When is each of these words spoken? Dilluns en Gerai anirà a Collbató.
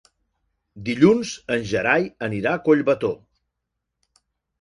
Dilluns 0.85 1.33
en 1.55 1.67
Gerai 1.71 2.07
anirà 2.29 2.53
a 2.57 2.61
Collbató. 2.69 3.13